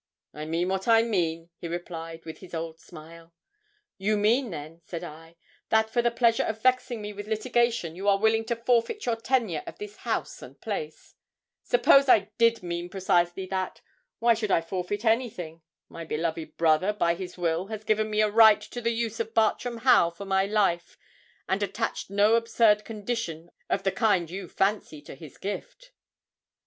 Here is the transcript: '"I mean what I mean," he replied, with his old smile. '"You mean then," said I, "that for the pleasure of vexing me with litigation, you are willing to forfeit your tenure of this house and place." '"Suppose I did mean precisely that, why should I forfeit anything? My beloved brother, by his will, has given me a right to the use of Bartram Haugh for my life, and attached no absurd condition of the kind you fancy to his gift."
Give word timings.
'"I 0.33 0.45
mean 0.45 0.69
what 0.69 0.87
I 0.87 1.03
mean," 1.03 1.51
he 1.59 1.67
replied, 1.67 2.25
with 2.25 2.39
his 2.39 2.55
old 2.55 2.79
smile. 2.79 3.35
'"You 3.99 4.17
mean 4.17 4.49
then," 4.49 4.81
said 4.83 5.03
I, 5.03 5.35
"that 5.69 5.91
for 5.91 6.01
the 6.01 6.09
pleasure 6.09 6.41
of 6.41 6.59
vexing 6.63 7.03
me 7.03 7.13
with 7.13 7.27
litigation, 7.27 7.95
you 7.95 8.07
are 8.09 8.17
willing 8.17 8.43
to 8.45 8.55
forfeit 8.55 9.05
your 9.05 9.15
tenure 9.15 9.61
of 9.67 9.77
this 9.77 9.97
house 9.97 10.41
and 10.41 10.59
place." 10.59 11.13
'"Suppose 11.61 12.09
I 12.09 12.31
did 12.39 12.63
mean 12.63 12.89
precisely 12.89 13.45
that, 13.51 13.81
why 14.17 14.33
should 14.33 14.49
I 14.49 14.61
forfeit 14.61 15.05
anything? 15.05 15.61
My 15.87 16.03
beloved 16.03 16.57
brother, 16.57 16.93
by 16.93 17.13
his 17.13 17.37
will, 17.37 17.67
has 17.67 17.83
given 17.83 18.09
me 18.09 18.21
a 18.21 18.27
right 18.27 18.59
to 18.61 18.81
the 18.81 18.89
use 18.91 19.19
of 19.19 19.35
Bartram 19.35 19.81
Haugh 19.81 20.09
for 20.09 20.25
my 20.25 20.47
life, 20.47 20.97
and 21.47 21.61
attached 21.61 22.09
no 22.09 22.33
absurd 22.33 22.83
condition 22.85 23.51
of 23.69 23.83
the 23.83 23.91
kind 23.91 24.31
you 24.31 24.47
fancy 24.49 24.99
to 25.03 25.13
his 25.13 25.37
gift." 25.37 25.91